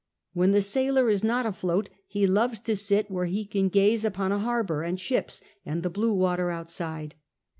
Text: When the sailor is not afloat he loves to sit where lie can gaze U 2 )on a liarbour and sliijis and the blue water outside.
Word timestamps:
When 0.33 0.49
the 0.49 0.63
sailor 0.63 1.11
is 1.11 1.23
not 1.23 1.45
afloat 1.45 1.91
he 2.07 2.25
loves 2.25 2.59
to 2.61 2.75
sit 2.75 3.11
where 3.11 3.27
lie 3.29 3.47
can 3.47 3.69
gaze 3.69 4.03
U 4.03 4.09
2 4.09 4.19
)on 4.19 4.31
a 4.31 4.39
liarbour 4.39 4.83
and 4.83 4.97
sliijis 4.97 5.43
and 5.63 5.83
the 5.83 5.91
blue 5.91 6.13
water 6.15 6.49
outside. 6.49 7.13